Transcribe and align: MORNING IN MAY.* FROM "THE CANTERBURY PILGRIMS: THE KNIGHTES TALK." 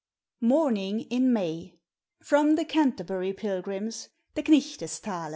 MORNING 0.39 1.01
IN 1.11 1.31
MAY.* 1.31 1.75
FROM 2.23 2.55
"THE 2.55 2.65
CANTERBURY 2.65 3.33
PILGRIMS: 3.33 4.09
THE 4.33 4.41
KNIGHTES 4.41 4.99
TALK." 4.99 5.29